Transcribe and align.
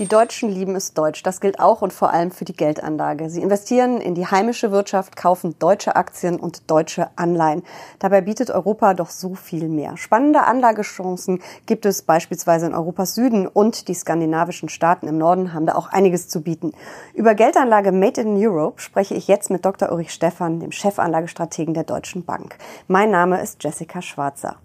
Die 0.00 0.08
Deutschen 0.08 0.48
lieben 0.48 0.76
es 0.76 0.94
deutsch. 0.94 1.22
Das 1.24 1.42
gilt 1.42 1.60
auch 1.60 1.82
und 1.82 1.92
vor 1.92 2.10
allem 2.10 2.30
für 2.30 2.46
die 2.46 2.56
Geldanlage. 2.56 3.28
Sie 3.28 3.42
investieren 3.42 4.00
in 4.00 4.14
die 4.14 4.26
heimische 4.26 4.72
Wirtschaft, 4.72 5.14
kaufen 5.14 5.56
deutsche 5.58 5.94
Aktien 5.94 6.40
und 6.40 6.70
deutsche 6.70 7.10
Anleihen. 7.16 7.62
Dabei 7.98 8.22
bietet 8.22 8.50
Europa 8.50 8.94
doch 8.94 9.10
so 9.10 9.34
viel 9.34 9.68
mehr. 9.68 9.98
Spannende 9.98 10.44
Anlagechancen 10.44 11.42
gibt 11.66 11.84
es 11.84 12.00
beispielsweise 12.00 12.64
in 12.64 12.74
Europas 12.74 13.14
Süden 13.14 13.46
und 13.46 13.88
die 13.88 13.94
skandinavischen 13.94 14.70
Staaten 14.70 15.06
im 15.06 15.18
Norden 15.18 15.52
haben 15.52 15.66
da 15.66 15.74
auch 15.74 15.90
einiges 15.90 16.30
zu 16.30 16.40
bieten. 16.40 16.72
Über 17.12 17.34
Geldanlage 17.34 17.92
Made 17.92 18.22
in 18.22 18.38
Europe 18.38 18.80
spreche 18.80 19.14
ich 19.14 19.28
jetzt 19.28 19.50
mit 19.50 19.66
Dr. 19.66 19.92
Ulrich 19.92 20.14
Stephan, 20.14 20.60
dem 20.60 20.72
Chefanlagestrategen 20.72 21.74
der 21.74 21.84
Deutschen 21.84 22.24
Bank. 22.24 22.56
Mein 22.88 23.10
Name 23.10 23.42
ist 23.42 23.62
Jessica 23.62 24.00
Schwarzer. 24.00 24.56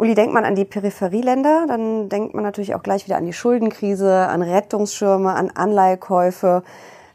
Uli, 0.00 0.14
denkt 0.14 0.32
man 0.32 0.46
an 0.46 0.54
die 0.54 0.64
Peripherieländer, 0.64 1.66
dann 1.68 2.08
denkt 2.08 2.32
man 2.32 2.42
natürlich 2.42 2.74
auch 2.74 2.82
gleich 2.82 3.04
wieder 3.04 3.18
an 3.18 3.26
die 3.26 3.34
Schuldenkrise, 3.34 4.10
an 4.28 4.40
Rettungsschirme, 4.40 5.34
an 5.34 5.50
Anleihekäufe, 5.50 6.62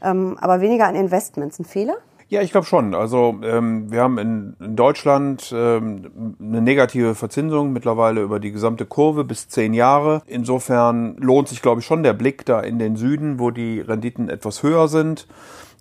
ähm, 0.03 0.37
aber 0.39 0.61
weniger 0.61 0.85
an 0.85 0.93
Investments. 0.93 1.57
Ein 1.57 1.65
Fehler? 1.65 1.95
Ja, 2.35 2.41
ich 2.41 2.51
glaube 2.51 2.67
schon. 2.67 2.93
Also 2.95 3.39
ähm, 3.43 3.89
wir 3.89 4.01
haben 4.01 4.17
in, 4.17 4.57
in 4.59 4.75
Deutschland 4.75 5.53
ähm, 5.55 6.35
eine 6.37 6.61
negative 6.61 7.15
Verzinsung 7.15 7.71
mittlerweile 7.71 8.21
über 8.21 8.41
die 8.41 8.51
gesamte 8.51 8.85
Kurve 8.85 9.23
bis 9.23 9.47
zehn 9.47 9.73
Jahre. 9.73 10.21
Insofern 10.27 11.15
lohnt 11.15 11.47
sich, 11.47 11.61
glaube 11.61 11.79
ich, 11.79 11.85
schon 11.85 12.03
der 12.03 12.11
Blick 12.11 12.45
da 12.45 12.59
in 12.59 12.77
den 12.77 12.97
Süden, 12.97 13.39
wo 13.39 13.51
die 13.51 13.79
Renditen 13.79 14.27
etwas 14.27 14.63
höher 14.63 14.89
sind. 14.89 15.27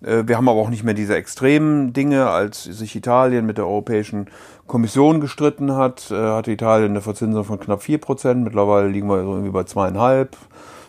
Äh, 0.01 0.23
wir 0.27 0.37
haben 0.37 0.47
aber 0.47 0.61
auch 0.61 0.69
nicht 0.69 0.85
mehr 0.85 0.93
diese 0.93 1.17
extremen 1.17 1.91
Dinge, 1.91 2.29
als 2.29 2.63
sich 2.63 2.95
Italien 2.95 3.45
mit 3.45 3.57
der 3.57 3.67
Europäischen 3.67 4.27
Kommission 4.65 5.19
gestritten 5.19 5.75
hat, 5.75 6.09
äh, 6.09 6.15
hatte 6.15 6.53
Italien 6.53 6.91
eine 6.91 7.01
Verzinsung 7.01 7.43
von 7.43 7.59
knapp 7.59 7.83
vier 7.83 7.97
Prozent. 7.97 8.45
Mittlerweile 8.45 8.87
liegen 8.87 9.09
wir 9.09 9.17
irgendwie 9.17 9.51
bei 9.51 9.65
zweieinhalb. 9.65 10.37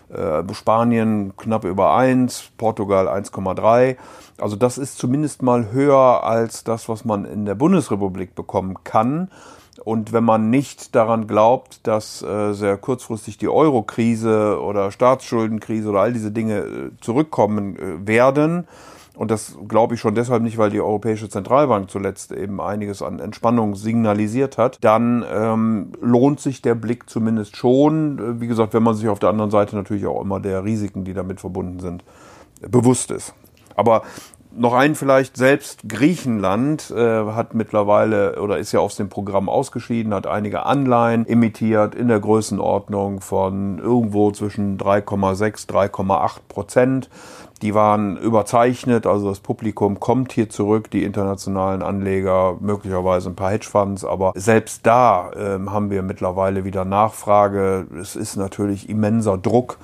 Äh, 0.09 0.43
Spanien 0.55 1.37
knapp 1.37 1.65
über 1.65 1.95
eins, 1.95 2.51
Portugal 2.59 3.09
1,3. 3.09 3.97
Also 4.39 4.57
das 4.57 4.79
ist 4.79 4.99
zumindest 4.99 5.43
mal 5.43 5.73
höher 5.73 6.23
als 6.23 6.63
das, 6.63 6.89
was 6.89 7.05
man 7.05 7.25
in 7.25 7.45
der 7.45 7.55
Bundesrepublik 7.55 8.35
bekommen 8.35 8.79
kann. 8.85 9.31
Und 9.85 10.13
wenn 10.13 10.25
man 10.25 10.49
nicht 10.51 10.95
daran 10.95 11.27
glaubt, 11.27 11.87
dass 11.87 12.23
äh, 12.23 12.53
sehr 12.53 12.77
kurzfristig 12.77 13.39
die 13.39 13.49
Euro-Krise 13.49 14.61
oder 14.61 14.91
Staatsschuldenkrise 14.91 15.89
oder 15.89 16.01
all 16.01 16.13
diese 16.13 16.31
Dinge 16.31 16.59
äh, 16.59 16.91
zurückkommen 17.01 18.07
werden, 18.07 18.67
und 19.17 19.31
das 19.31 19.57
glaube 19.67 19.95
ich 19.95 20.01
schon 20.01 20.15
deshalb 20.15 20.43
nicht, 20.43 20.59
weil 20.59 20.71
die 20.71 20.81
Europäische 20.81 21.29
Zentralbank 21.29 21.91
zuletzt 21.91 22.33
eben 22.33 22.61
einiges 22.61 23.01
an 23.01 23.19
Entspannung 23.19 23.75
signalisiert 23.75 24.59
hat. 24.59 24.79
Dann 24.83 25.25
ähm, 25.33 25.93
lohnt 26.03 26.39
sich 26.41 26.61
der 26.61 26.75
Blick 26.75 27.09
zumindest 27.09 27.57
schon. 27.57 28.19
Äh, 28.19 28.41
wie 28.41 28.47
gesagt, 28.47 28.75
wenn 28.75 28.83
man 28.83 28.95
sich 28.95 29.09
auf 29.09 29.19
der 29.19 29.31
anderen 29.31 29.51
Seite 29.51 29.75
natürlich 29.75 30.07
auch 30.07 30.21
immer 30.21 30.39
der 30.39 30.65
Risiken, 30.65 31.05
die 31.05 31.15
damit 31.15 31.41
verbunden 31.41 31.81
sind, 31.81 32.05
bewusst 32.61 33.11
ist. 33.11 33.35
Aber 33.75 34.03
noch 34.57 34.75
ein 34.75 34.95
vielleicht 34.95 35.37
selbst 35.37 35.89
Griechenland 35.89 36.91
äh, 36.91 37.27
hat 37.27 37.55
mittlerweile 37.55 38.41
oder 38.41 38.59
ist 38.59 38.73
ja 38.73 38.81
aus 38.81 38.97
dem 38.97 39.09
Programm 39.09 39.49
ausgeschieden, 39.49 40.15
hat 40.15 40.27
einige 40.27 40.65
Anleihen 40.65 41.27
emittiert 41.27 41.95
in 41.95 42.09
der 42.09 42.21
Größenordnung 42.21 43.21
von 43.21 43.79
irgendwo 43.79 44.31
zwischen 44.33 44.79
3,6 44.79 45.69
3,8 45.69 46.31
Prozent. 46.49 47.11
Die 47.63 47.75
waren 47.75 48.19
überzeichnet, 48.19 49.07
also 49.07 49.31
das 49.31 49.41
Publikum 49.41 49.99
kommt 49.99 50.33
hier 50.33 50.51
zurück, 50.51 50.91
die 50.91 51.05
internationalen 51.05 51.83
Anleger, 51.83 52.57
möglicherweise 52.61 53.31
ein 53.31 53.37
paar 53.37 53.51
Hedgefonds, 53.51 54.05
aber 54.05 54.33
selbst 54.35 54.85
da 54.85 55.31
äh, 55.33 55.59
haben 55.67 55.91
wir 55.91 56.03
mittlerweile 56.03 56.65
wieder 56.65 56.85
Nachfrage. 56.85 57.87
Es 57.99 58.15
ist 58.15 58.37
natürlich 58.37 58.91
immenser 58.91 59.39
Druck 59.39 59.79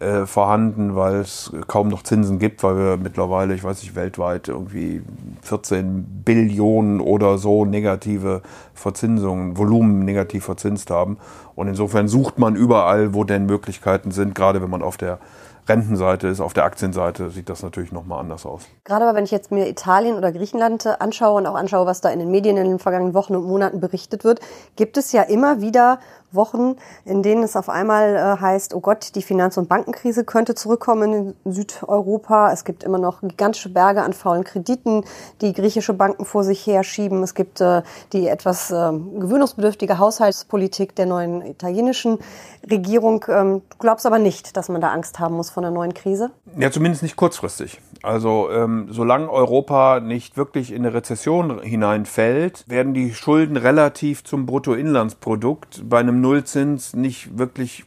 äh, 0.00 0.24
vorhanden, 0.24 0.96
weil 0.96 1.16
es 1.16 1.52
kaum 1.66 1.88
noch 1.88 2.02
Zinsen 2.02 2.38
gibt, 2.38 2.62
weil 2.62 2.76
wir 2.76 2.96
mittlerweile, 2.96 3.54
ich 3.54 3.62
weiß 3.62 3.82
nicht, 3.82 3.94
weltweit 3.94 4.48
irgendwie 4.48 5.02
14 5.42 6.22
Billionen 6.24 7.00
oder 7.00 7.36
so 7.36 7.66
negative 7.66 8.40
Verzinsungen, 8.72 9.58
Volumen 9.58 10.06
negativ 10.06 10.44
verzinst 10.44 10.90
haben. 10.90 11.18
Und 11.54 11.68
insofern 11.68 12.08
sucht 12.08 12.38
man 12.38 12.56
überall, 12.56 13.12
wo 13.12 13.24
denn 13.24 13.44
Möglichkeiten 13.44 14.10
sind, 14.10 14.34
gerade 14.34 14.62
wenn 14.62 14.70
man 14.70 14.82
auf 14.82 14.96
der 14.96 15.18
Rentenseite 15.68 16.28
ist, 16.28 16.40
auf 16.40 16.52
der 16.52 16.64
Aktienseite 16.64 17.30
sieht 17.30 17.48
das 17.48 17.62
natürlich 17.62 17.92
nochmal 17.92 18.20
anders 18.20 18.44
aus. 18.44 18.62
Gerade 18.84 19.04
aber 19.04 19.16
wenn 19.16 19.24
ich 19.24 19.30
jetzt 19.30 19.52
mir 19.52 19.68
Italien 19.68 20.16
oder 20.16 20.32
Griechenland 20.32 20.86
anschaue 21.00 21.38
und 21.38 21.46
auch 21.46 21.54
anschaue, 21.54 21.86
was 21.86 22.00
da 22.00 22.10
in 22.10 22.18
den 22.18 22.30
Medien 22.30 22.56
in 22.56 22.64
den 22.64 22.78
vergangenen 22.78 23.14
Wochen 23.14 23.36
und 23.36 23.46
Monaten 23.46 23.80
berichtet 23.80 24.24
wird, 24.24 24.40
gibt 24.76 24.96
es 24.96 25.12
ja 25.12 25.22
immer 25.22 25.60
wieder 25.60 26.00
Wochen, 26.32 26.76
in 27.04 27.22
denen 27.22 27.42
es 27.42 27.56
auf 27.56 27.68
einmal 27.68 28.16
äh, 28.16 28.40
heißt, 28.40 28.74
oh 28.74 28.80
Gott, 28.80 29.14
die 29.14 29.22
Finanz- 29.22 29.56
und 29.56 29.68
Bankenkrise 29.68 30.24
könnte 30.24 30.54
zurückkommen 30.54 31.34
in 31.44 31.52
Südeuropa. 31.52 32.52
Es 32.52 32.64
gibt 32.64 32.84
immer 32.84 32.98
noch 32.98 33.20
gigantische 33.20 33.68
Berge 33.68 34.02
an 34.02 34.12
faulen 34.12 34.44
Krediten, 34.44 35.04
die 35.40 35.52
griechische 35.52 35.94
Banken 35.94 36.24
vor 36.24 36.44
sich 36.44 36.66
herschieben. 36.66 37.22
Es 37.22 37.34
gibt 37.34 37.60
äh, 37.60 37.82
die 38.12 38.28
etwas 38.28 38.70
äh, 38.70 38.74
gewöhnungsbedürftige 38.74 39.98
Haushaltspolitik 39.98 40.94
der 40.94 41.06
neuen 41.06 41.42
italienischen 41.42 42.18
Regierung. 42.70 43.24
Ähm, 43.28 43.62
du 43.68 43.76
glaubst 43.78 44.06
aber 44.06 44.18
nicht, 44.18 44.56
dass 44.56 44.68
man 44.68 44.80
da 44.80 44.90
Angst 44.92 45.18
haben 45.18 45.36
muss 45.36 45.50
vor 45.50 45.62
einer 45.62 45.72
neuen 45.72 45.94
Krise? 45.94 46.30
Ja, 46.58 46.70
zumindest 46.70 47.02
nicht 47.02 47.16
kurzfristig. 47.16 47.80
Also 48.02 48.50
ähm, 48.50 48.88
solange 48.90 49.30
Europa 49.30 50.00
nicht 50.00 50.36
wirklich 50.36 50.72
in 50.72 50.84
eine 50.84 50.94
Rezession 50.94 51.62
hineinfällt, 51.62 52.64
werden 52.66 52.94
die 52.94 53.12
Schulden 53.12 53.56
relativ 53.56 54.24
zum 54.24 54.46
Bruttoinlandsprodukt 54.46 55.82
bei 55.88 56.00
einem 56.00 56.19
Nullzins 56.20 56.94
nicht 56.94 57.38
wirklich 57.38 57.84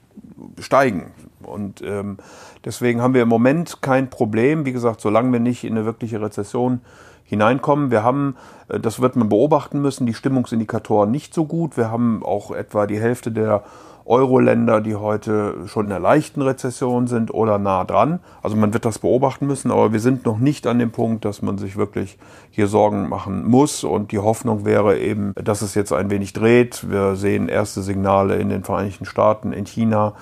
steigen. 0.59 1.11
Und 1.41 1.81
ähm, 1.81 2.17
deswegen 2.63 3.01
haben 3.01 3.13
wir 3.13 3.21
im 3.21 3.29
Moment 3.29 3.81
kein 3.81 4.09
Problem. 4.09 4.65
Wie 4.65 4.71
gesagt, 4.71 5.01
solange 5.01 5.31
wir 5.31 5.39
nicht 5.39 5.63
in 5.63 5.73
eine 5.73 5.85
wirkliche 5.85 6.21
Rezession 6.21 6.81
hineinkommen. 7.25 7.91
Wir 7.91 8.03
haben, 8.03 8.35
äh, 8.69 8.79
das 8.79 9.01
wird 9.01 9.15
man 9.15 9.29
beobachten 9.29 9.81
müssen, 9.81 10.05
die 10.05 10.13
Stimmungsindikatoren 10.13 11.11
nicht 11.11 11.33
so 11.33 11.45
gut. 11.45 11.77
Wir 11.77 11.91
haben 11.91 12.23
auch 12.23 12.51
etwa 12.51 12.87
die 12.87 12.99
Hälfte 12.99 13.31
der 13.31 13.63
Euro-Länder, 14.05 14.81
die 14.81 14.95
heute 14.95 15.67
schon 15.67 15.85
in 15.85 15.89
der 15.89 15.99
leichten 15.99 16.41
Rezession 16.41 17.07
sind 17.07 17.33
oder 17.33 17.57
nah 17.57 17.83
dran. 17.83 18.19
Also 18.41 18.55
man 18.55 18.73
wird 18.73 18.85
das 18.85 18.99
beobachten 18.99 19.47
müssen, 19.47 19.71
aber 19.71 19.93
wir 19.93 19.99
sind 19.99 20.25
noch 20.25 20.37
nicht 20.37 20.67
an 20.67 20.79
dem 20.79 20.91
Punkt, 20.91 21.25
dass 21.25 21.41
man 21.41 21.57
sich 21.57 21.77
wirklich 21.77 22.17
hier 22.51 22.67
Sorgen 22.67 23.09
machen 23.09 23.45
muss. 23.45 23.83
Und 23.83 24.11
die 24.11 24.19
Hoffnung 24.19 24.65
wäre 24.65 24.97
eben, 24.99 25.33
dass 25.35 25.61
es 25.61 25.75
jetzt 25.75 25.93
ein 25.93 26.09
wenig 26.09 26.33
dreht. 26.33 26.89
Wir 26.89 27.15
sehen 27.15 27.47
erste 27.47 27.81
Signale 27.81 28.35
in 28.35 28.49
den 28.49 28.63
Vereinigten 28.63 29.05
Staaten, 29.05 29.53
in 29.53 29.65
China 29.65 30.13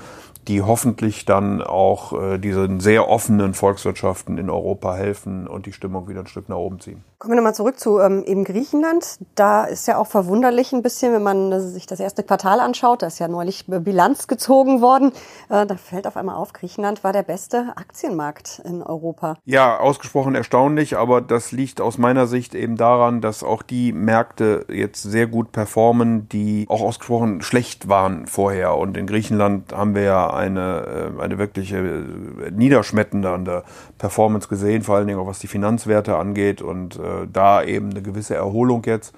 die 0.47 0.61
hoffentlich 0.61 1.25
dann 1.25 1.61
auch 1.61 2.13
äh, 2.13 2.37
diesen 2.37 2.79
sehr 2.79 3.07
offenen 3.07 3.53
Volkswirtschaften 3.53 4.37
in 4.37 4.49
Europa 4.49 4.95
helfen 4.95 5.47
und 5.47 5.65
die 5.65 5.73
Stimmung 5.73 6.07
wieder 6.07 6.21
ein 6.21 6.27
Stück 6.27 6.49
nach 6.49 6.57
oben 6.57 6.79
ziehen. 6.79 7.03
Kommen 7.19 7.33
wir 7.33 7.35
nochmal 7.35 7.53
zurück 7.53 7.79
zu 7.79 7.99
ähm, 7.99 8.23
eben 8.25 8.43
Griechenland. 8.43 9.19
Da 9.35 9.65
ist 9.65 9.87
ja 9.87 9.97
auch 9.99 10.07
verwunderlich 10.07 10.73
ein 10.73 10.81
bisschen, 10.81 11.13
wenn 11.13 11.21
man 11.21 11.61
sich 11.61 11.85
das 11.85 11.99
erste 11.99 12.23
Quartal 12.23 12.59
anschaut. 12.59 13.03
Da 13.03 13.07
ist 13.07 13.19
ja 13.19 13.27
neulich 13.27 13.65
Bilanz 13.67 14.27
gezogen 14.27 14.81
worden. 14.81 15.11
Äh, 15.49 15.67
da 15.67 15.75
fällt 15.75 16.07
auf 16.07 16.17
einmal 16.17 16.35
auf, 16.35 16.53
Griechenland 16.53 17.03
war 17.03 17.13
der 17.13 17.21
beste 17.21 17.73
Aktienmarkt 17.75 18.63
in 18.65 18.81
Europa. 18.81 19.37
Ja, 19.45 19.79
ausgesprochen 19.79 20.33
erstaunlich, 20.33 20.97
aber 20.97 21.21
das 21.21 21.51
liegt 21.51 21.79
aus 21.79 21.99
meiner 21.99 22.25
Sicht 22.25 22.55
eben 22.55 22.75
daran, 22.75 23.21
dass 23.21 23.43
auch 23.43 23.61
die 23.61 23.93
Märkte 23.93 24.65
jetzt 24.71 25.03
sehr 25.03 25.27
gut 25.27 25.51
performen, 25.51 26.27
die 26.29 26.65
auch 26.69 26.81
ausgesprochen 26.81 27.43
schlecht 27.43 27.87
waren 27.87 28.25
vorher. 28.25 28.77
Und 28.77 28.97
in 28.97 29.05
Griechenland 29.05 29.73
haben 29.73 29.93
wir 29.93 30.01
ja 30.01 30.30
eine, 30.33 31.11
äh, 31.17 31.21
eine 31.21 31.37
wirkliche 31.37 31.77
äh, 31.77 32.51
niederschmetternde 32.51 33.63
Performance 33.97 34.47
gesehen, 34.47 34.83
vor 34.83 34.95
allen 34.95 35.07
Dingen 35.07 35.19
auch 35.19 35.27
was 35.27 35.39
die 35.39 35.47
Finanzwerte 35.47 36.17
angeht 36.17 36.61
und 36.61 36.97
äh, 36.97 37.27
da 37.31 37.63
eben 37.63 37.91
eine 37.91 38.01
gewisse 38.01 38.35
Erholung 38.35 38.83
jetzt. 38.85 39.13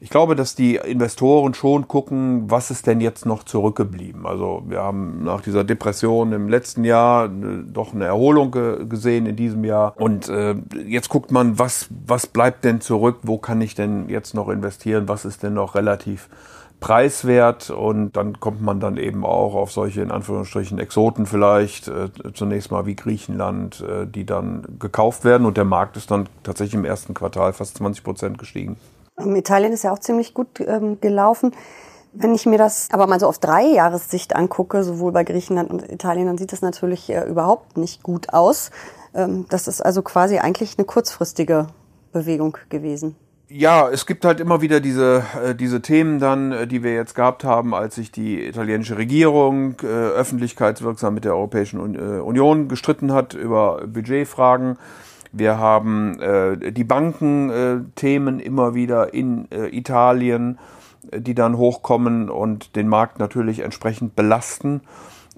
Ich 0.00 0.10
glaube, 0.10 0.34
dass 0.34 0.56
die 0.56 0.74
Investoren 0.74 1.54
schon 1.54 1.86
gucken, 1.86 2.50
was 2.50 2.72
ist 2.72 2.88
denn 2.88 3.00
jetzt 3.00 3.24
noch 3.24 3.44
zurückgeblieben. 3.44 4.26
Also 4.26 4.64
wir 4.66 4.80
haben 4.80 5.22
nach 5.22 5.42
dieser 5.42 5.62
Depression 5.62 6.32
im 6.32 6.48
letzten 6.48 6.82
Jahr 6.82 7.28
doch 7.28 7.94
eine 7.94 8.06
Erholung 8.06 8.50
gesehen 8.88 9.26
in 9.26 9.36
diesem 9.36 9.62
Jahr. 9.62 9.94
Und 9.96 10.28
äh, 10.28 10.56
jetzt 10.88 11.08
guckt 11.08 11.30
man, 11.30 11.60
was, 11.60 11.86
was 12.04 12.26
bleibt 12.26 12.64
denn 12.64 12.80
zurück, 12.80 13.18
wo 13.22 13.38
kann 13.38 13.60
ich 13.60 13.76
denn 13.76 14.08
jetzt 14.08 14.34
noch 14.34 14.48
investieren, 14.48 15.06
was 15.06 15.24
ist 15.24 15.44
denn 15.44 15.54
noch 15.54 15.76
relativ 15.76 16.28
preiswert 16.82 17.70
und 17.70 18.16
dann 18.16 18.40
kommt 18.40 18.60
man 18.60 18.80
dann 18.80 18.96
eben 18.98 19.24
auch 19.24 19.54
auf 19.54 19.72
solche 19.72 20.02
in 20.02 20.10
Anführungsstrichen 20.10 20.78
Exoten 20.78 21.26
vielleicht 21.26 21.88
äh, 21.88 22.10
zunächst 22.34 22.70
mal 22.70 22.84
wie 22.84 22.96
Griechenland, 22.96 23.80
äh, 23.80 24.06
die 24.06 24.26
dann 24.26 24.66
gekauft 24.78 25.24
werden 25.24 25.46
und 25.46 25.56
der 25.56 25.64
Markt 25.64 25.96
ist 25.96 26.10
dann 26.10 26.28
tatsächlich 26.42 26.74
im 26.74 26.84
ersten 26.84 27.14
Quartal 27.14 27.52
fast 27.52 27.78
20 27.78 28.04
Prozent 28.04 28.38
gestiegen. 28.38 28.76
Italien 29.16 29.72
ist 29.72 29.84
ja 29.84 29.92
auch 29.92 30.00
ziemlich 30.00 30.34
gut 30.34 30.60
ähm, 30.60 31.00
gelaufen. 31.00 31.52
Wenn 32.12 32.34
ich 32.34 32.44
mir 32.44 32.58
das 32.58 32.88
aber 32.90 33.06
mal 33.06 33.20
so 33.20 33.28
auf 33.28 33.38
drei 33.38 33.62
Jahressicht 33.62 34.34
angucke, 34.34 34.82
sowohl 34.82 35.12
bei 35.12 35.24
Griechenland 35.24 35.70
und 35.70 35.90
Italien, 35.90 36.26
dann 36.26 36.36
sieht 36.36 36.52
das 36.52 36.60
natürlich 36.60 37.08
äh, 37.08 37.24
überhaupt 37.24 37.76
nicht 37.76 38.02
gut 38.02 38.34
aus. 38.34 38.70
Ähm, 39.14 39.46
das 39.48 39.68
ist 39.68 39.80
also 39.80 40.02
quasi 40.02 40.38
eigentlich 40.38 40.76
eine 40.78 40.84
kurzfristige 40.84 41.68
Bewegung 42.12 42.58
gewesen. 42.68 43.16
Ja, 43.54 43.90
es 43.90 44.06
gibt 44.06 44.24
halt 44.24 44.40
immer 44.40 44.62
wieder 44.62 44.80
diese, 44.80 45.24
äh, 45.44 45.54
diese 45.54 45.82
Themen 45.82 46.18
dann, 46.18 46.52
äh, 46.52 46.66
die 46.66 46.82
wir 46.82 46.94
jetzt 46.94 47.14
gehabt 47.14 47.44
haben, 47.44 47.74
als 47.74 47.96
sich 47.96 48.10
die 48.10 48.46
italienische 48.46 48.96
Regierung 48.96 49.74
äh, 49.82 49.86
öffentlichkeitswirksam 49.86 51.12
mit 51.12 51.26
der 51.26 51.34
Europäischen 51.34 51.78
Union 51.78 52.68
gestritten 52.68 53.12
hat 53.12 53.34
über 53.34 53.86
Budgetfragen. 53.86 54.78
Wir 55.32 55.58
haben 55.58 56.18
äh, 56.18 56.72
die 56.72 56.84
Bankenthemen 56.84 58.40
äh, 58.40 58.42
immer 58.42 58.74
wieder 58.74 59.12
in 59.12 59.50
äh, 59.50 59.66
Italien, 59.68 60.58
die 61.14 61.34
dann 61.34 61.58
hochkommen 61.58 62.30
und 62.30 62.74
den 62.74 62.88
Markt 62.88 63.18
natürlich 63.18 63.58
entsprechend 63.58 64.16
belasten. 64.16 64.80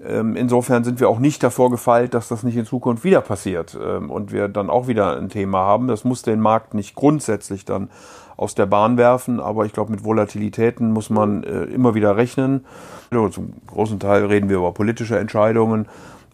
Ähm, 0.03 0.35
insofern 0.35 0.83
sind 0.83 0.99
wir 0.99 1.09
auch 1.09 1.19
nicht 1.19 1.41
davor 1.41 1.71
gefeilt, 1.71 2.13
dass 2.13 2.27
das 2.27 2.43
nicht 2.43 2.57
in 2.57 2.65
Zukunft 2.65 3.03
wieder 3.03 3.21
passiert 3.21 3.77
ähm, 3.81 4.09
und 4.09 4.31
wir 4.31 4.47
dann 4.47 4.69
auch 4.69 4.87
wieder 4.87 5.17
ein 5.17 5.29
Thema 5.29 5.59
haben. 5.59 5.87
Das 5.87 6.03
muss 6.03 6.21
den 6.21 6.41
Markt 6.41 6.73
nicht 6.73 6.95
grundsätzlich 6.95 7.65
dann 7.65 7.89
aus 8.37 8.55
der 8.55 8.65
Bahn 8.65 8.97
werfen, 8.97 9.39
aber 9.39 9.65
ich 9.65 9.71
glaube, 9.71 9.91
mit 9.91 10.03
Volatilitäten 10.03 10.91
muss 10.91 11.09
man 11.09 11.43
äh, 11.43 11.63
immer 11.63 11.95
wieder 11.95 12.17
rechnen. 12.17 12.65
Zum 13.09 13.53
großen 13.67 13.99
Teil 13.99 14.25
reden 14.25 14.49
wir 14.49 14.57
über 14.57 14.73
politische 14.73 15.17
Entscheidungen. 15.17 15.87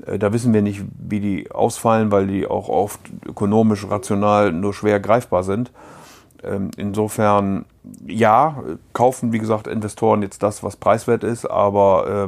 Äh, 0.08 0.18
da 0.18 0.34
wissen 0.34 0.54
wir 0.54 0.64
nicht, 0.64 0.84
wie 0.98 1.20
die 1.20 1.52
ausfallen, 1.52 2.12
weil 2.12 2.26
die 2.26 2.48
auch 2.48 2.70
oft 2.70 3.00
ökonomisch, 3.26 3.88
rational 3.88 4.52
nur 4.52 4.74
schwer 4.74 5.00
greifbar 5.00 5.44
sind. 5.44 5.72
Ähm, 6.44 6.72
insofern, 6.76 7.66
ja, 8.08 8.64
kaufen, 8.94 9.32
wie 9.32 9.38
gesagt, 9.38 9.68
Investoren 9.68 10.24
jetzt 10.24 10.42
das, 10.42 10.64
was 10.64 10.76
preiswert 10.76 11.24
ist, 11.24 11.46
aber 11.46 12.26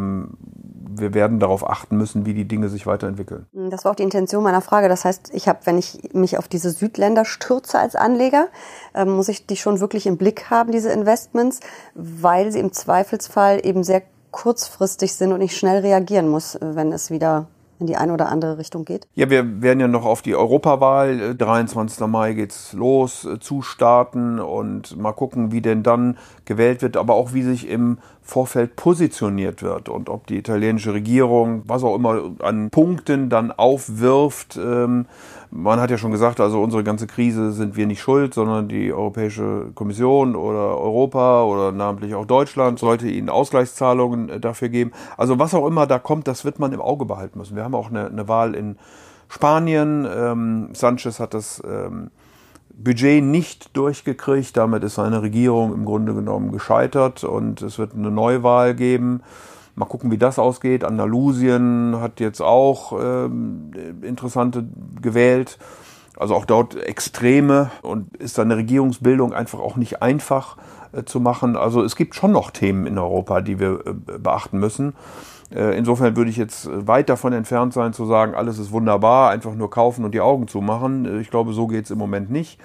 wir 1.00 1.13
werden 1.13 1.40
darauf 1.40 1.69
achten 1.69 1.98
müssen, 1.98 2.25
wie 2.25 2.34
die 2.34 2.48
Dinge 2.48 2.69
sich 2.69 2.86
weiterentwickeln. 2.86 3.45
Das 3.54 3.86
war 3.86 3.92
auch 3.92 3.95
die 3.95 4.04
Intention 4.04 4.44
meiner 4.44 4.62
Frage. 4.62 4.90
Das 4.90 5.06
heißt, 5.06 5.31
ich 5.34 5.48
habe, 5.48 5.60
wenn 5.66 5.78
ich 5.78 6.13
mich 6.13 6.38
auf 6.38 6.48
diese 6.48 6.72
Südländer 6.72 7.25
stürze 7.25 7.80
als 7.80 7.95
Anleger, 7.95 8.48
ähm, 8.94 9.12
muss 9.12 9.30
ich 9.30 9.45
die 9.45 9.57
schon 9.57 9.80
wirklich 9.80 10.07
im 10.07 10.18
Blick 10.18 10.50
haben, 10.50 10.72
diese 10.72 10.92
Investments, 10.92 11.60
weil 11.94 12.51
sie 12.51 12.60
im 12.60 12.74
Zweifelsfall 12.74 13.66
eben 13.66 13.84
sehr 13.84 14.04
kurzfristig 14.31 15.13
sind 15.13 15.31
und 15.31 15.42
ich 15.42 15.56
schnell 15.56 15.81
reagieren 15.81 16.28
muss, 16.28 16.57
wenn 16.60 16.92
es 16.92 17.12
wieder 17.12 17.48
in 17.83 17.88
die 17.88 17.97
eine 17.97 18.13
oder 18.13 18.30
andere 18.30 18.57
Richtung 18.57 18.85
geht? 18.85 19.07
Ja, 19.13 19.30
wir 19.30 19.62
werden 19.62 19.81
ja 19.81 19.88
noch 19.88 20.06
auf 20.06 20.21
die 20.21 20.35
Europawahl, 20.35 21.35
23. 21.35 22.00
Äh, 22.00 22.07
Mai 22.07 22.33
geht's 22.33 22.71
los, 22.74 23.25
äh, 23.25 23.39
zustarten 23.39 24.39
und 24.39 24.97
mal 24.97 25.12
gucken, 25.12 25.51
wie 25.51 25.62
denn 25.62 25.83
dann 25.83 26.18
gewählt 26.45 26.81
wird, 26.81 26.95
aber 26.95 27.13
auch 27.15 27.33
wie 27.33 27.44
sich 27.44 27.68
im 27.68 27.97
Vorfeld 28.21 28.77
positioniert 28.77 29.62
wird 29.62 29.89
und 29.89 30.09
ob 30.09 30.27
die 30.27 30.38
italienische 30.38 30.94
Regierung, 30.94 31.63
was 31.65 31.83
auch 31.83 31.95
immer 31.95 32.31
an 32.39 32.69
Punkten 32.69 33.30
dann 33.30 33.51
aufwirft. 33.51 34.57
Ähm, 34.57 35.06
man 35.55 35.79
hat 35.79 35.91
ja 35.91 36.00
schon 36.00 36.11
gesagt, 36.11 36.39
also 36.39 36.61
unsere 36.61 36.83
ganze 36.83 37.05
Krise 37.05 37.51
sind 37.51 37.75
wir 37.75 37.85
nicht 37.85 38.01
schuld, 38.01 38.33
sondern 38.33 38.67
die 38.67 38.91
Europäische 38.91 39.67
Kommission 39.75 40.35
oder 40.35 40.79
Europa 40.79 41.44
oder 41.44 41.71
namentlich 41.71 42.15
auch 42.15 42.25
Deutschland 42.25 42.79
sollte 42.79 43.07
ihnen 43.07 43.29
Ausgleichszahlungen 43.29 44.29
äh, 44.29 44.39
dafür 44.39 44.69
geben. 44.69 44.91
Also 45.15 45.38
was 45.38 45.53
auch 45.53 45.67
immer 45.67 45.85
da 45.85 46.00
kommt, 46.00 46.27
das 46.27 46.44
wird 46.44 46.57
man 46.59 46.73
im 46.73 46.81
Auge 46.81 47.05
behalten 47.05 47.38
müssen. 47.38 47.55
Wir 47.55 47.63
haben 47.63 47.75
auch 47.75 47.89
eine, 47.89 48.07
eine 48.07 48.27
Wahl 48.27 48.55
in 48.55 48.77
Spanien. 49.29 50.07
Ähm, 50.11 50.69
Sanchez 50.73 51.19
hat 51.19 51.35
das 51.35 51.61
ähm, 51.65 52.09
Budget 52.73 53.23
nicht 53.23 53.77
durchgekriegt. 53.77 54.57
Damit 54.57 54.83
ist 54.83 54.95
seine 54.95 55.21
Regierung 55.21 55.71
im 55.71 55.85
Grunde 55.85 56.15
genommen 56.15 56.51
gescheitert 56.51 57.23
und 57.23 57.61
es 57.61 57.77
wird 57.77 57.94
eine 57.94 58.09
Neuwahl 58.09 58.73
geben. 58.73 59.21
Mal 59.75 59.85
gucken, 59.85 60.11
wie 60.11 60.17
das 60.17 60.37
ausgeht. 60.37 60.83
Andalusien 60.83 61.97
hat 61.99 62.19
jetzt 62.19 62.41
auch 62.41 62.93
ähm, 63.01 63.71
interessante 64.03 64.65
gewählt. 65.01 65.57
Also 66.15 66.35
auch 66.35 66.45
dort 66.45 66.75
Extreme 66.75 67.71
und 67.81 68.15
ist 68.17 68.37
dann 68.37 68.51
eine 68.51 68.57
Regierungsbildung 68.57 69.33
einfach 69.33 69.59
auch 69.59 69.75
nicht 69.75 70.03
einfach 70.03 70.57
äh, 70.91 71.03
zu 71.03 71.19
machen. 71.19 71.55
Also 71.55 71.83
es 71.83 71.95
gibt 71.95 72.13
schon 72.13 72.31
noch 72.31 72.51
Themen 72.51 72.85
in 72.85 72.99
Europa, 72.99 73.41
die 73.41 73.59
wir 73.59 73.79
äh, 73.85 74.19
beachten 74.19 74.59
müssen. 74.59 74.93
Äh, 75.53 75.75
insofern 75.77 76.15
würde 76.15 76.29
ich 76.29 76.37
jetzt 76.37 76.69
weit 76.71 77.09
davon 77.09 77.33
entfernt 77.33 77.73
sein 77.73 77.93
zu 77.93 78.05
sagen, 78.05 78.35
alles 78.35 78.59
ist 78.59 78.71
wunderbar, 78.71 79.31
einfach 79.31 79.55
nur 79.55 79.69
kaufen 79.69 80.05
und 80.05 80.13
die 80.13 80.21
Augen 80.21 80.47
zumachen. 80.47 81.05
Äh, 81.05 81.19
ich 81.19 81.31
glaube, 81.31 81.53
so 81.53 81.67
geht 81.67 81.85
es 81.85 81.91
im 81.91 81.97
Moment 81.97 82.29
nicht. 82.29 82.59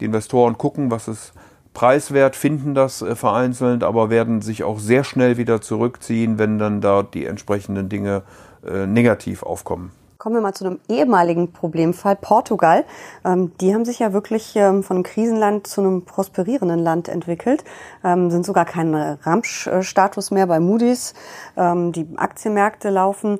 Die 0.00 0.04
Investoren 0.04 0.58
gucken, 0.58 0.90
was 0.90 1.08
ist 1.08 1.32
preiswert, 1.74 2.36
finden 2.36 2.74
das 2.74 3.02
äh, 3.02 3.14
vereinzelt, 3.14 3.84
aber 3.84 4.10
werden 4.10 4.42
sich 4.42 4.64
auch 4.64 4.78
sehr 4.78 5.04
schnell 5.04 5.36
wieder 5.36 5.60
zurückziehen, 5.60 6.38
wenn 6.38 6.58
dann 6.58 6.80
dort 6.80 7.14
die 7.14 7.26
entsprechenden 7.26 7.88
Dinge 7.88 8.22
negativ 8.62 9.42
aufkommen. 9.42 9.90
Kommen 10.20 10.34
wir 10.34 10.42
mal 10.42 10.52
zu 10.52 10.66
einem 10.66 10.80
ehemaligen 10.86 11.50
Problemfall, 11.50 12.14
Portugal. 12.14 12.84
Ähm, 13.24 13.52
die 13.62 13.72
haben 13.72 13.86
sich 13.86 14.00
ja 14.00 14.12
wirklich 14.12 14.54
ähm, 14.54 14.82
von 14.82 14.98
einem 14.98 15.02
Krisenland 15.02 15.66
zu 15.66 15.80
einem 15.80 16.04
prosperierenden 16.04 16.78
Land 16.78 17.08
entwickelt, 17.08 17.64
ähm, 18.04 18.30
sind 18.30 18.44
sogar 18.44 18.66
kein 18.66 18.94
Ramsch-Status 18.94 20.30
mehr 20.30 20.46
bei 20.46 20.60
Moody's. 20.60 21.14
Die 21.56 22.06
Aktienmärkte 22.16 22.90
laufen. 22.90 23.38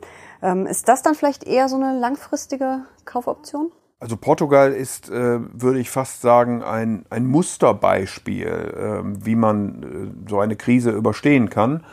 Ist 0.68 0.88
das 0.88 1.02
dann 1.02 1.14
vielleicht 1.14 1.44
eher 1.44 1.68
so 1.68 1.76
eine 1.76 1.98
langfristige 1.98 2.80
Kaufoption? 3.04 3.70
Also 4.00 4.16
Portugal 4.16 4.72
ist, 4.72 5.10
äh, 5.10 5.40
würde 5.52 5.78
ich 5.78 5.90
fast 5.90 6.22
sagen, 6.22 6.62
ein, 6.62 7.04
ein 7.10 7.26
Musterbeispiel, 7.26 8.46
äh, 8.46 9.02
wie 9.04 9.36
man 9.36 9.82
äh, 9.82 10.28
so 10.30 10.40
eine 10.40 10.56
Krise 10.56 10.90
überstehen 10.90 11.50
kann. 11.50 11.84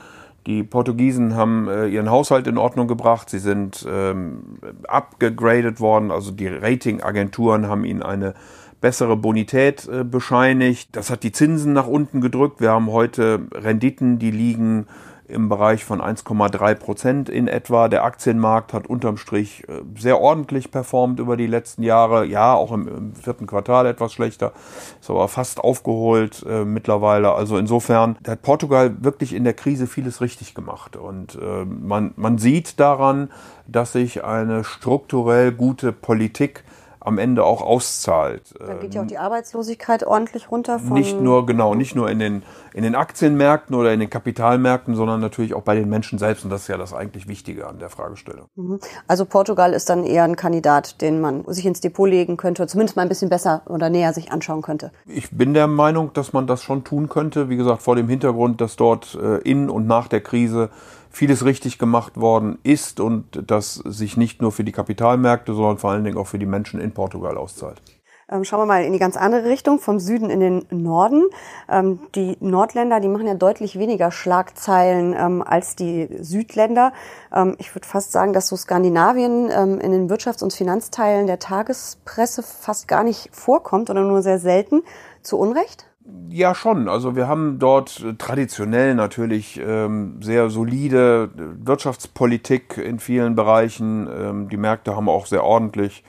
Die 0.45 0.63
Portugiesen 0.63 1.35
haben 1.35 1.67
äh, 1.67 1.87
ihren 1.87 2.09
Haushalt 2.09 2.47
in 2.47 2.57
Ordnung 2.57 2.87
gebracht. 2.87 3.29
Sie 3.29 3.39
sind 3.39 3.85
ähm, 3.89 4.57
abgegradet 4.87 5.81
worden. 5.81 6.09
Also 6.09 6.31
die 6.31 6.47
Ratingagenturen 6.47 7.67
haben 7.67 7.83
ihnen 7.83 8.01
eine 8.01 8.33
bessere 8.79 9.17
Bonität 9.17 9.85
äh, 9.89 10.05
bescheinigt. 10.05 10.95
Das 10.95 11.09
hat 11.09 11.23
die 11.23 11.33
Zinsen 11.33 11.73
nach 11.73 11.87
unten 11.87 12.21
gedrückt. 12.21 12.61
Wir 12.61 12.71
haben 12.71 12.89
heute 12.89 13.41
Renditen, 13.53 14.17
die 14.17 14.31
liegen 14.31 14.87
im 15.27 15.49
Bereich 15.49 15.83
von 15.83 16.01
1,3 16.01 16.75
Prozent 16.75 17.29
in 17.29 17.47
etwa. 17.47 17.87
Der 17.89 18.03
Aktienmarkt 18.03 18.73
hat 18.73 18.87
unterm 18.87 19.17
Strich 19.17 19.67
äh, 19.67 19.81
sehr 19.97 20.19
ordentlich 20.19 20.71
performt 20.71 21.19
über 21.19 21.37
die 21.37 21.47
letzten 21.47 21.83
Jahre. 21.83 22.25
Ja, 22.25 22.53
auch 22.53 22.71
im, 22.71 22.87
im 22.87 23.15
vierten 23.15 23.47
Quartal 23.47 23.85
etwas 23.85 24.13
schlechter, 24.13 24.53
ist 24.99 25.09
aber 25.09 25.27
fast 25.27 25.59
aufgeholt 25.59 26.45
äh, 26.47 26.65
mittlerweile. 26.65 27.33
Also 27.33 27.57
insofern 27.57 28.17
hat 28.25 28.41
Portugal 28.41 29.03
wirklich 29.03 29.33
in 29.33 29.43
der 29.43 29.53
Krise 29.53 29.87
vieles 29.87 30.21
richtig 30.21 30.55
gemacht. 30.55 30.95
Und 30.95 31.35
äh, 31.35 31.65
man, 31.65 32.13
man 32.15 32.37
sieht 32.37 32.79
daran, 32.79 33.29
dass 33.67 33.91
sich 33.91 34.23
eine 34.23 34.63
strukturell 34.63 35.51
gute 35.51 35.91
Politik 35.91 36.63
am 37.07 37.17
Ende 37.17 37.43
auch 37.43 37.61
auszahlt. 37.61 38.53
Da 38.59 38.73
geht 38.75 38.93
ja 38.93 39.01
auch 39.01 39.07
die 39.07 39.17
Arbeitslosigkeit 39.17 40.05
ordentlich 40.05 40.51
runter. 40.51 40.77
Von 40.77 40.93
nicht 40.93 41.19
nur, 41.19 41.45
genau, 41.45 41.73
nicht 41.73 41.95
nur 41.95 42.09
in 42.09 42.19
den, 42.19 42.43
in 42.73 42.83
den 42.83 42.95
Aktienmärkten 42.95 43.75
oder 43.75 43.93
in 43.93 43.99
den 43.99 44.09
Kapitalmärkten, 44.09 44.95
sondern 44.95 45.21
natürlich 45.21 45.53
auch 45.53 45.61
bei 45.61 45.75
den 45.75 45.89
Menschen 45.89 46.19
selbst. 46.19 46.43
Und 46.43 46.49
das 46.49 46.63
ist 46.63 46.67
ja 46.67 46.77
das 46.77 46.93
eigentlich 46.93 47.27
Wichtige 47.27 47.65
an 47.65 47.79
der 47.79 47.89
Fragestellung. 47.89 48.47
Mhm. 48.55 48.79
Also 49.07 49.25
Portugal 49.25 49.73
ist 49.73 49.89
dann 49.89 50.03
eher 50.03 50.25
ein 50.25 50.35
Kandidat, 50.35 51.01
den 51.01 51.21
man 51.21 51.45
sich 51.47 51.65
ins 51.65 51.81
Depot 51.81 52.09
legen 52.09 52.37
könnte, 52.37 52.67
zumindest 52.67 52.97
mal 52.97 53.03
ein 53.03 53.09
bisschen 53.09 53.29
besser 53.29 53.61
oder 53.65 53.89
näher 53.89 54.13
sich 54.13 54.31
anschauen 54.31 54.61
könnte. 54.61 54.91
Ich 55.05 55.31
bin 55.31 55.53
der 55.53 55.67
Meinung, 55.67 56.11
dass 56.13 56.33
man 56.33 56.45
das 56.45 56.61
schon 56.61 56.83
tun 56.83 57.07
könnte. 57.07 57.49
Wie 57.49 57.57
gesagt, 57.57 57.81
vor 57.81 57.95
dem 57.95 58.09
Hintergrund, 58.09 58.59
dass 58.59 58.75
dort 58.75 59.17
äh, 59.21 59.37
in 59.37 59.69
und 59.69 59.87
nach 59.87 60.07
der 60.07 60.21
Krise 60.21 60.69
vieles 61.17 61.43
richtig 61.43 61.79
gemacht 61.79 62.17
worden 62.17 62.59
ist 62.63 62.99
und 62.99 63.43
das 63.47 63.75
sich 63.75 64.17
nicht 64.17 64.41
nur 64.41 64.51
für 64.51 64.63
die 64.63 64.71
Kapitalmärkte, 64.71 65.53
sondern 65.53 65.77
vor 65.77 65.91
allen 65.91 66.03
Dingen 66.03 66.17
auch 66.17 66.27
für 66.27 66.39
die 66.39 66.45
Menschen 66.45 66.79
in 66.79 66.93
Portugal 66.93 67.37
auszahlt. 67.37 67.81
Ähm, 68.29 68.43
schauen 68.43 68.59
wir 68.59 68.65
mal 68.65 68.83
in 68.83 68.93
die 68.93 68.99
ganz 68.99 69.15
andere 69.17 69.45
Richtung, 69.45 69.79
vom 69.79 69.99
Süden 69.99 70.29
in 70.29 70.39
den 70.39 70.65
Norden. 70.69 71.23
Ähm, 71.69 71.99
die 72.13 72.37
Nordländer, 72.39 72.99
die 72.99 73.07
machen 73.07 73.25
ja 73.25 73.35
deutlich 73.35 73.79
weniger 73.79 74.11
Schlagzeilen 74.11 75.15
ähm, 75.17 75.41
als 75.41 75.75
die 75.75 76.09
Südländer. 76.19 76.93
ich 77.57 77.73
würde 77.73 77.87
fast 77.87 78.11
sagen, 78.11 78.33
dass 78.33 78.47
so 78.47 78.55
Skandinavien 78.55 79.49
in 79.49 79.91
den 79.91 80.09
Wirtschafts- 80.09 80.43
und 80.43 80.53
Finanzteilen 80.53 81.27
der 81.27 81.39
Tagespresse 81.39 82.43
fast 82.43 82.87
gar 82.87 83.03
nicht 83.03 83.29
vorkommt 83.31 83.89
oder 83.89 84.01
nur 84.01 84.21
sehr 84.21 84.39
selten. 84.39 84.83
Zu 85.23 85.37
Unrecht? 85.37 85.86
Ja, 86.29 86.55
schon. 86.55 86.87
Also 86.87 87.15
wir 87.15 87.27
haben 87.27 87.59
dort 87.59 88.03
traditionell 88.17 88.95
natürlich 88.95 89.59
ähm, 89.61 90.21
sehr 90.21 90.49
solide 90.49 91.29
Wirtschaftspolitik 91.35 92.77
in 92.77 92.99
vielen 92.99 93.35
Bereichen. 93.35 94.07
Ähm, 94.07 94.49
die 94.49 94.57
Märkte 94.57 94.95
haben 94.95 95.09
auch 95.09 95.25
sehr 95.25 95.43
ordentlich 95.43 96.03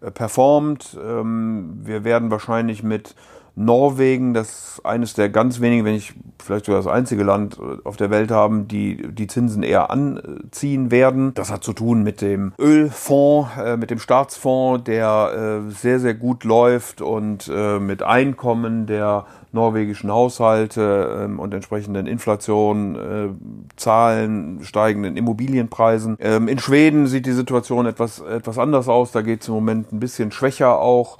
äh, 0.00 0.10
performt. 0.10 0.98
Ähm, 1.00 1.80
wir 1.82 2.02
werden 2.02 2.30
wahrscheinlich 2.30 2.82
mit 2.82 3.14
Norwegen, 3.56 4.34
das 4.34 4.80
eines 4.84 5.14
der 5.14 5.28
ganz 5.28 5.60
wenigen, 5.60 5.84
wenn 5.84 5.94
nicht 5.94 6.14
vielleicht 6.42 6.66
sogar 6.66 6.82
das 6.82 6.92
einzige 6.92 7.22
Land 7.22 7.58
äh, 7.58 7.78
auf 7.84 7.96
der 7.96 8.10
Welt 8.10 8.30
haben, 8.30 8.68
die 8.68 8.96
die 9.12 9.26
Zinsen 9.26 9.62
eher 9.62 9.90
anziehen 9.90 10.90
werden. 10.90 11.32
Das 11.34 11.50
hat 11.50 11.62
zu 11.62 11.72
tun 11.72 12.02
mit 12.02 12.20
dem 12.20 12.52
Ölfonds, 12.58 13.50
äh, 13.58 13.76
mit 13.76 13.90
dem 13.90 13.98
Staatsfonds, 13.98 14.84
der 14.84 15.62
äh, 15.66 15.70
sehr, 15.70 16.00
sehr 16.00 16.14
gut 16.14 16.44
läuft 16.44 17.00
und 17.00 17.50
äh, 17.52 17.78
mit 17.78 18.02
Einkommen 18.02 18.86
der 18.86 19.26
norwegischen 19.52 20.10
Haushalte 20.10 21.24
ähm, 21.24 21.38
und 21.38 21.54
entsprechenden 21.54 22.06
Inflation, 22.06 22.96
äh, 22.96 23.28
Zahlen, 23.76 24.60
steigenden 24.64 25.16
Immobilienpreisen. 25.16 26.16
Ähm, 26.18 26.48
in 26.48 26.58
Schweden 26.58 27.06
sieht 27.06 27.24
die 27.24 27.32
Situation 27.32 27.86
etwas, 27.86 28.20
etwas 28.20 28.58
anders 28.58 28.88
aus. 28.88 29.12
Da 29.12 29.22
geht 29.22 29.42
es 29.42 29.48
im 29.48 29.54
Moment 29.54 29.92
ein 29.92 30.00
bisschen 30.00 30.32
schwächer 30.32 30.80
auch. 30.80 31.18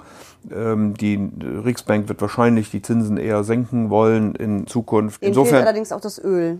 Ähm, 0.51 0.93
die 0.95 1.29
Riksbank 1.41 2.09
wird 2.09 2.21
wahrscheinlich 2.21 2.71
die 2.71 2.81
Zinsen 2.81 3.17
eher 3.17 3.43
senken 3.43 3.89
wollen 3.89 4.35
in 4.35 4.67
Zukunft. 4.67 5.21
Ihnen 5.21 5.29
Insofern 5.29 5.63
allerdings 5.63 5.91
auch 5.91 6.01
das 6.01 6.23
Öl. 6.23 6.59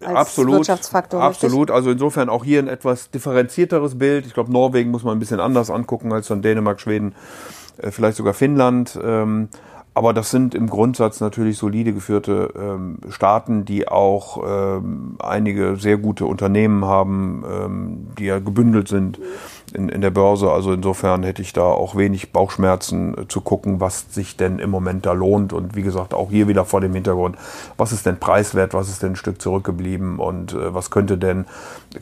Als 0.00 0.16
absolut, 0.16 0.56
Wirtschaftsfaktor. 0.58 1.22
Absolut, 1.22 1.70
richtig? 1.70 1.74
also 1.74 1.90
insofern 1.90 2.28
auch 2.28 2.44
hier 2.44 2.60
ein 2.60 2.68
etwas 2.68 3.10
differenzierteres 3.10 3.98
Bild. 3.98 4.26
Ich 4.26 4.34
glaube, 4.34 4.52
Norwegen 4.52 4.90
muss 4.90 5.02
man 5.02 5.16
ein 5.16 5.20
bisschen 5.20 5.40
anders 5.40 5.70
angucken 5.70 6.12
als 6.12 6.28
dann 6.28 6.40
Dänemark, 6.40 6.80
Schweden, 6.80 7.14
äh, 7.78 7.90
vielleicht 7.90 8.16
sogar 8.16 8.34
Finnland. 8.34 8.98
Aber 9.98 10.12
das 10.12 10.30
sind 10.30 10.54
im 10.54 10.70
Grundsatz 10.70 11.18
natürlich 11.18 11.58
solide 11.58 11.92
geführte 11.92 12.54
ähm, 12.56 12.98
Staaten, 13.08 13.64
die 13.64 13.88
auch 13.88 14.44
ähm, 14.46 15.16
einige 15.18 15.74
sehr 15.74 15.96
gute 15.96 16.24
Unternehmen 16.24 16.84
haben, 16.84 17.42
ähm, 17.50 18.06
die 18.16 18.26
ja 18.26 18.38
gebündelt 18.38 18.86
sind 18.86 19.18
in, 19.74 19.88
in 19.88 20.00
der 20.00 20.10
Börse. 20.10 20.52
Also 20.52 20.72
insofern 20.72 21.24
hätte 21.24 21.42
ich 21.42 21.52
da 21.52 21.62
auch 21.62 21.96
wenig 21.96 22.32
Bauchschmerzen 22.32 23.18
äh, 23.18 23.26
zu 23.26 23.40
gucken, 23.40 23.80
was 23.80 24.06
sich 24.14 24.36
denn 24.36 24.60
im 24.60 24.70
Moment 24.70 25.04
da 25.04 25.12
lohnt. 25.12 25.52
Und 25.52 25.74
wie 25.74 25.82
gesagt, 25.82 26.14
auch 26.14 26.30
hier 26.30 26.46
wieder 26.46 26.64
vor 26.64 26.80
dem 26.80 26.94
Hintergrund, 26.94 27.36
was 27.76 27.90
ist 27.90 28.06
denn 28.06 28.18
preiswert, 28.18 28.74
was 28.74 28.88
ist 28.88 29.02
denn 29.02 29.14
ein 29.14 29.16
Stück 29.16 29.42
zurückgeblieben 29.42 30.20
und 30.20 30.52
äh, 30.52 30.74
was 30.74 30.90
könnte 30.90 31.18
denn 31.18 31.46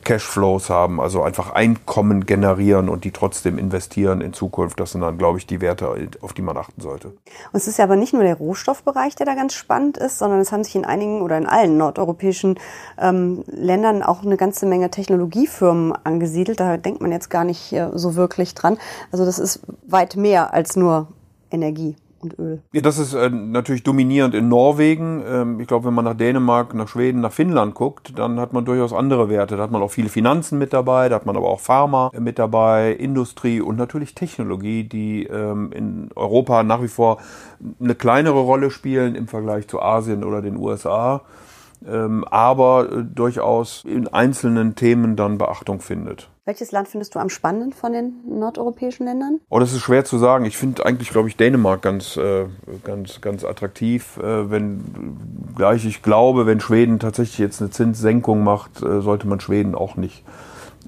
Cashflows 0.03 0.69
haben, 0.69 0.99
also 0.99 1.23
einfach 1.23 1.51
Einkommen 1.51 2.27
generieren 2.27 2.89
und 2.89 3.05
die 3.05 3.11
trotzdem 3.11 3.57
investieren 3.57 4.21
in 4.21 4.33
Zukunft. 4.33 4.79
Das 4.79 4.91
sind 4.91 5.01
dann, 5.01 5.17
glaube 5.17 5.39
ich, 5.39 5.47
die 5.47 5.61
Werte, 5.61 5.89
auf 6.21 6.33
die 6.33 6.41
man 6.41 6.57
achten 6.57 6.81
sollte. 6.81 7.07
Und 7.07 7.17
es 7.53 7.67
ist 7.67 7.79
ja 7.79 7.86
aber 7.87 7.95
nicht 7.95 8.13
nur 8.13 8.23
der 8.23 8.35
Rohstoffbereich, 8.35 9.15
der 9.15 9.25
da 9.25 9.33
ganz 9.33 9.53
spannend 9.53 9.97
ist, 9.97 10.19
sondern 10.19 10.41
es 10.41 10.51
haben 10.51 10.65
sich 10.65 10.75
in 10.75 10.83
einigen 10.83 11.21
oder 11.21 11.37
in 11.37 11.45
allen 11.45 11.77
nordeuropäischen 11.77 12.59
ähm, 12.99 13.45
Ländern 13.47 14.03
auch 14.03 14.23
eine 14.23 14.35
ganze 14.35 14.65
Menge 14.65 14.91
Technologiefirmen 14.91 15.93
angesiedelt. 16.03 16.59
Da 16.59 16.75
denkt 16.75 17.01
man 17.01 17.13
jetzt 17.13 17.29
gar 17.29 17.45
nicht 17.45 17.71
äh, 17.71 17.89
so 17.93 18.15
wirklich 18.15 18.55
dran. 18.55 18.77
Also 19.11 19.23
das 19.23 19.39
ist 19.39 19.61
weit 19.87 20.17
mehr 20.17 20.53
als 20.53 20.75
nur 20.75 21.07
Energie 21.49 21.95
und 22.33 22.39
Öl. 22.39 22.61
Ja, 22.73 22.81
das 22.81 22.97
ist 22.97 23.13
äh, 23.13 23.29
natürlich 23.29 23.83
dominierend 23.83 24.35
in 24.35 24.49
Norwegen. 24.49 25.23
Ähm, 25.27 25.59
ich 25.59 25.67
glaube, 25.67 25.85
wenn 25.85 25.93
man 25.93 26.05
nach 26.05 26.15
Dänemark, 26.15 26.73
nach 26.73 26.87
Schweden, 26.87 27.21
nach 27.21 27.31
Finnland 27.31 27.75
guckt, 27.75 28.17
dann 28.17 28.39
hat 28.39 28.53
man 28.53 28.65
durchaus 28.65 28.93
andere 28.93 29.29
Werte. 29.29 29.57
Da 29.57 29.63
hat 29.63 29.71
man 29.71 29.81
auch 29.81 29.91
viele 29.91 30.09
Finanzen 30.09 30.57
mit 30.57 30.73
dabei, 30.73 31.09
da 31.09 31.15
hat 31.15 31.25
man 31.25 31.37
aber 31.37 31.49
auch 31.49 31.59
Pharma 31.59 32.11
mit 32.17 32.39
dabei, 32.39 32.91
Industrie 32.93 33.61
und 33.61 33.77
natürlich 33.77 34.15
Technologie, 34.15 34.83
die 34.83 35.23
ähm, 35.25 35.71
in 35.71 36.09
Europa 36.15 36.63
nach 36.63 36.81
wie 36.81 36.87
vor 36.87 37.19
eine 37.79 37.95
kleinere 37.95 38.39
Rolle 38.39 38.71
spielen 38.71 39.15
im 39.15 39.27
Vergleich 39.27 39.67
zu 39.67 39.81
Asien 39.81 40.23
oder 40.23 40.41
den 40.41 40.57
USA. 40.57 41.21
Ähm, 41.85 42.23
aber 42.25 42.91
äh, 42.91 43.03
durchaus 43.03 43.83
in 43.85 44.07
einzelnen 44.07 44.75
Themen 44.75 45.15
dann 45.15 45.37
Beachtung 45.37 45.79
findet. 45.79 46.29
Welches 46.45 46.71
Land 46.71 46.87
findest 46.87 47.13
du 47.13 47.19
am 47.19 47.29
spannenden 47.29 47.73
von 47.73 47.91
den 47.91 48.13
nordeuropäischen 48.25 49.05
Ländern? 49.05 49.41
Oh, 49.49 49.59
das 49.59 49.73
ist 49.73 49.81
schwer 49.81 50.05
zu 50.05 50.17
sagen. 50.17 50.45
Ich 50.45 50.57
finde 50.57 50.85
eigentlich, 50.85 51.09
glaube 51.09 51.27
ich, 51.27 51.35
Dänemark 51.35 51.81
ganz, 51.81 52.15
äh, 52.15 52.45
ganz, 52.83 53.21
ganz 53.21 53.43
attraktiv. 53.43 54.17
Äh, 54.17 54.49
wenn 54.49 55.53
gleich 55.55 55.85
ich 55.85 56.01
glaube, 56.01 56.45
wenn 56.45 56.59
Schweden 56.61 56.99
tatsächlich 56.99 57.37
jetzt 57.37 57.61
eine 57.61 57.69
Zinssenkung 57.69 58.43
macht, 58.43 58.81
äh, 58.81 59.01
sollte 59.01 59.27
man 59.27 59.39
Schweden 59.39 59.75
auch 59.75 59.97
nicht 59.97 60.23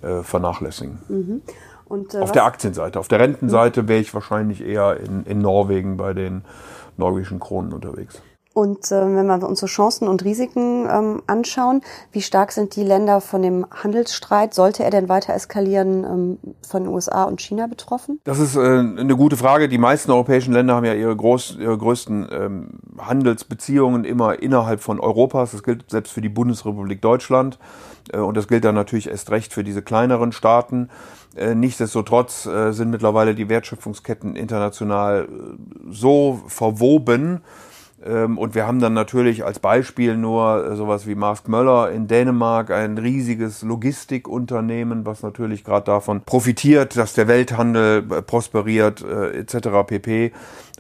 äh, 0.02 0.24
vernachlässigen. 0.24 1.00
Mhm. 1.10 1.42
Und, 1.86 2.14
äh, 2.14 2.20
auf 2.20 2.24
was? 2.24 2.32
der 2.32 2.46
Aktienseite. 2.46 3.00
Auf 3.00 3.10
der 3.10 3.20
Rentenseite 3.20 3.88
wäre 3.88 4.00
ich 4.00 4.14
wahrscheinlich 4.14 4.62
eher 4.62 4.98
in, 4.98 5.26
in 5.26 5.40
Norwegen 5.40 5.98
bei 5.98 6.14
den 6.14 6.44
norwegischen 6.98 7.40
Kronen 7.40 7.74
unterwegs. 7.74 8.22
Und 8.54 8.92
äh, 8.92 9.16
wenn 9.16 9.28
wir 9.28 9.48
uns 9.48 9.60
so 9.60 9.68
Chancen 9.68 10.08
und 10.08 10.26
Risiken 10.26 10.88
ähm, 10.92 11.22
anschauen, 11.28 11.82
wie 12.12 12.22
stark 12.22 12.52
sind 12.52 12.76
die 12.76 12.84
Länder 12.84 13.22
von 13.22 13.44
dem 13.44 13.66
Handelsstreit, 13.70 14.56
sollte 14.56 14.84
er 14.84 14.90
denn 14.90 15.08
weiter 15.08 15.34
eskalieren, 15.34 16.04
ähm, 16.04 16.38
von 16.68 16.84
den 16.84 16.92
USA 16.92 17.26
und 17.26 17.40
China 17.40 17.68
betroffen? 17.68 18.20
Das 18.24 18.40
ist 18.40 18.56
äh, 18.56 18.60
eine 18.60 19.16
gute 19.16 19.38
Frage. 19.38 19.70
Die 19.70 19.78
meisten 19.78 20.12
europäischen 20.12 20.52
Länder 20.52 20.76
haben 20.76 20.86
ja 20.86 20.96
ihre, 20.96 21.16
groß, 21.16 21.58
ihre 21.60 21.78
größten 21.78 22.28
ähm, 22.32 22.70
Handelsbeziehungen 22.98 24.04
immer 24.04 24.42
innerhalb 24.42 24.82
von 24.82 25.00
Europas. 25.00 25.52
Das 25.52 25.62
gilt 25.62 25.90
selbst 25.92 26.12
für 26.12 26.22
die 26.22 26.30
Bundesrepublik 26.30 27.04
Deutschland. 27.04 27.60
Äh, 28.12 28.18
und 28.18 28.36
das 28.36 28.48
gilt 28.48 28.66
dann 28.66 28.76
natürlich 28.76 29.10
erst 29.10 29.30
recht 29.30 29.54
für 29.54 29.64
diese 29.64 29.84
kleineren 29.84 30.32
Staaten. 30.32 30.90
Äh, 31.36 31.54
nichtsdestotrotz 31.54 32.48
äh, 32.48 32.72
sind 32.72 32.90
mittlerweile 32.90 33.36
die 33.36 33.48
Wertschöpfungsketten 33.48 34.36
international 34.36 35.28
so 35.90 36.42
verwoben, 36.48 37.42
und 38.02 38.56
wir 38.56 38.66
haben 38.66 38.80
dann 38.80 38.94
natürlich 38.94 39.44
als 39.44 39.60
Beispiel 39.60 40.16
nur 40.16 40.66
äh, 40.66 40.76
sowas 40.76 41.06
wie 41.06 41.16
Mask 41.16 41.48
Möller 41.48 41.92
in 41.92 42.08
Dänemark, 42.08 42.72
ein 42.72 42.98
riesiges 42.98 43.62
Logistikunternehmen, 43.62 45.06
was 45.06 45.22
natürlich 45.22 45.64
gerade 45.64 45.86
davon 45.86 46.22
profitiert, 46.22 46.96
dass 46.96 47.14
der 47.14 47.28
Welthandel 47.28 48.06
äh, 48.10 48.22
prosperiert 48.22 49.04
äh, 49.04 49.40
etc. 49.40 49.70
pp. 49.86 50.32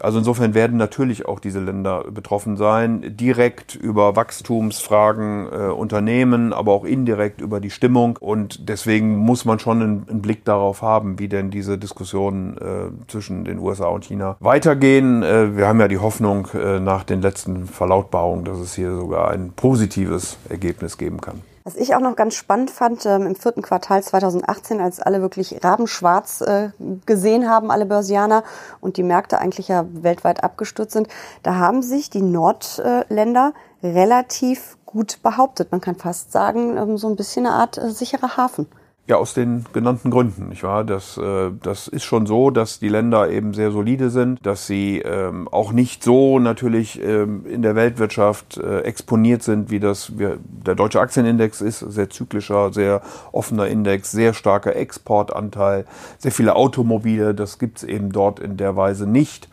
Also 0.02 0.20
insofern 0.20 0.54
werden 0.54 0.78
natürlich 0.78 1.28
auch 1.28 1.40
diese 1.40 1.60
Länder 1.60 2.06
betroffen 2.10 2.58
sein, 2.58 3.18
direkt 3.18 3.76
über 3.76 4.16
Wachstumsfragen 4.16 5.48
äh, 5.52 5.58
Unternehmen, 5.72 6.54
aber 6.54 6.74
auch 6.74 6.86
indirekt 6.86 7.42
über 7.42 7.60
die 7.60 7.70
Stimmung. 7.70 8.18
Und 8.18 8.70
deswegen 8.70 9.18
muss 9.18 9.46
man 9.46 9.60
schon 9.60 9.82
einen, 9.82 10.10
einen 10.10 10.22
Blick 10.22 10.46
darauf 10.46 10.82
haben, 10.82 11.20
wie 11.20 11.28
denn 11.28 11.52
diese 11.52 11.78
Diskussionen 11.78 12.58
äh, 12.58 13.08
zwischen 13.08 13.46
den 13.46 13.60
USA 13.60 13.88
und 13.88 14.06
China 14.06 14.38
weitergehen. 14.40 15.24
Äh, 15.24 15.58
wir 15.58 15.68
haben 15.68 15.80
ja 15.80 15.88
die 15.88 15.98
Hoffnung 15.98 16.48
nach 16.54 17.04
den 17.10 17.22
letzten 17.22 17.68
Verlautbarungen, 17.68 18.46
dass 18.46 18.60
es 18.60 18.76
hier 18.76 18.96
sogar 18.96 19.32
ein 19.32 19.52
positives 19.52 20.38
Ergebnis 20.50 20.98
geben 20.98 21.22
kann. 21.22 21.42
Was 21.66 21.76
ich 21.76 21.94
auch 21.94 22.00
noch 22.00 22.16
ganz 22.16 22.34
spannend 22.36 22.72
fand, 22.72 23.06
ähm, 23.06 23.28
im 23.28 23.36
vierten 23.36 23.62
Quartal 23.62 24.02
2018, 24.02 24.82
als 24.82 25.00
alle 25.00 25.22
wirklich 25.22 25.64
rabenschwarz 25.64 26.42
äh, 26.42 26.70
gesehen 27.06 27.48
haben, 27.48 27.70
alle 27.70 27.86
Börsianer, 27.86 28.44
und 28.82 28.98
die 28.98 29.04
Märkte 29.04 29.40
eigentlich 29.40 29.68
ja 29.68 29.86
weltweit 29.92 30.44
abgestürzt 30.44 30.94
sind, 30.94 31.10
da 31.44 31.56
haben 31.56 31.84
sich 31.84 32.10
die 32.10 32.22
Nordländer 32.22 33.54
relativ 33.84 34.78
gut 34.86 35.22
behauptet. 35.22 35.72
Man 35.72 35.82
kann 35.82 35.96
fast 35.96 36.32
sagen, 36.32 36.76
ähm, 36.78 36.98
so 36.98 37.08
ein 37.08 37.16
bisschen 37.16 37.46
eine 37.46 37.54
Art 37.56 37.78
äh, 37.78 37.92
sicherer 37.92 38.38
Hafen. 38.38 38.66
Ja, 39.10 39.18
aus 39.18 39.34
den 39.34 39.66
genannten 39.74 40.12
Gründen, 40.12 40.50
nicht 40.50 40.62
wahr? 40.62 40.84
Das, 40.84 41.18
äh, 41.18 41.50
das 41.64 41.88
ist 41.88 42.04
schon 42.04 42.28
so, 42.28 42.52
dass 42.52 42.78
die 42.78 42.90
Länder 42.90 43.28
eben 43.32 43.56
sehr 43.56 43.72
solide 43.72 44.12
sind, 44.12 44.46
dass 44.46 44.68
sie 44.68 45.00
ähm, 45.00 45.48
auch 45.48 45.72
nicht 45.72 46.04
so 46.04 46.38
natürlich 46.38 47.02
ähm, 47.02 47.44
in 47.48 47.64
der 47.64 47.74
Weltwirtschaft 47.74 48.58
äh, 48.58 48.82
exponiert 48.82 49.42
sind, 49.42 49.72
wie 49.72 49.80
das 49.80 50.20
wir, 50.20 50.38
der 50.44 50.76
deutsche 50.76 51.00
Aktienindex 51.00 51.60
ist, 51.62 51.80
sehr 51.80 52.12
zyklischer, 52.12 52.72
sehr 52.72 53.02
offener 53.32 53.66
Index, 53.66 54.12
sehr 54.12 54.36
starker 54.36 54.76
Exportanteil, 54.76 55.86
sehr 56.20 56.32
viele 56.32 56.56
Automobile, 56.56 57.34
das 57.34 57.58
gibt's 57.58 57.82
eben 57.82 58.12
dort 58.12 58.40
in 58.40 58.58
der 58.58 58.76
Weise 58.76 59.08
nicht. 59.08 59.50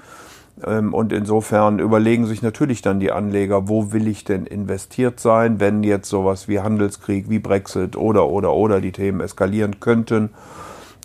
Ähm, 0.65 0.95
und 0.95 1.13
insofern 1.13 1.79
überlegen 1.79 2.27
sich 2.27 2.43
natürlich 2.43 2.83
dann 2.83 3.01
die 3.01 3.13
Anleger, 3.13 3.69
wo 3.69 3.93
will 3.93 4.09
ich 4.09 4.25
denn 4.25 4.47
investiert 4.47 5.21
sein, 5.21 5.61
wenn 5.61 5.83
jetzt 5.83 6.09
sowas 6.09 6.49
wie 6.49 6.61
Handelskrieg, 6.61 7.29
wie 7.29 7.39
Brexit 7.39 7.97
oder, 7.97 8.29
oder, 8.29 8.55
oder 8.55 8.81
die 8.81 8.93
Themen 8.93 9.21
eskalieren 9.21 9.81
könnten. 9.81 10.31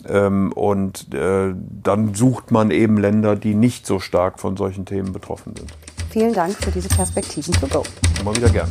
Ähm, 0.08 0.52
und 0.52 1.12
äh, 1.14 1.54
dann 1.82 2.14
sucht 2.14 2.50
man 2.50 2.70
eben 2.70 2.98
Länder, 2.98 3.36
die 3.36 3.54
nicht 3.54 3.86
so 3.86 4.00
stark 4.00 4.40
von 4.40 4.56
solchen 4.56 4.84
Themen 4.84 5.12
betroffen 5.12 5.54
sind. 5.56 5.72
Vielen 6.10 6.32
Dank 6.32 6.54
für 6.54 6.70
diese 6.70 6.88
Perspektiven 6.88 7.54
to 7.54 7.66
go. 7.66 7.82
Immer 8.20 8.36
wieder 8.36 8.48
gern. 8.48 8.70